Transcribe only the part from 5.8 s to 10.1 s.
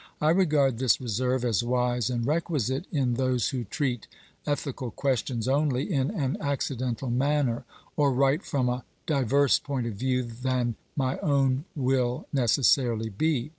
in an accidental manner, or write from a diverse point of